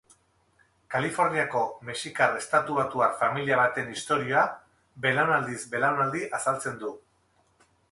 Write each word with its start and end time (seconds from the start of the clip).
Kaliforniako 0.93 1.61
mexikar 1.89 2.39
estatubatuar 2.39 3.13
familia 3.21 3.61
baten 3.61 3.93
istorioa 3.99 4.47
belaunaldiz-belaunaldi 5.07 6.27
azaltzen 6.41 6.83
du. 6.85 6.99